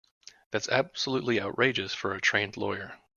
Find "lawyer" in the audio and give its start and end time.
2.57-2.97